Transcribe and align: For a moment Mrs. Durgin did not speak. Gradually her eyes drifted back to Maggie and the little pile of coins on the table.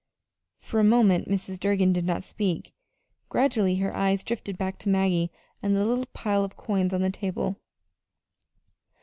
For 0.61 0.79
a 0.79 0.83
moment 0.83 1.27
Mrs. 1.29 1.59
Durgin 1.59 1.93
did 1.93 2.07
not 2.07 2.23
speak. 2.23 2.73
Gradually 3.29 3.75
her 3.75 3.95
eyes 3.95 4.23
drifted 4.23 4.57
back 4.57 4.79
to 4.79 4.89
Maggie 4.89 5.29
and 5.61 5.75
the 5.75 5.85
little 5.85 6.07
pile 6.07 6.43
of 6.43 6.57
coins 6.57 6.91
on 6.91 7.03
the 7.03 7.11
table. 7.11 7.61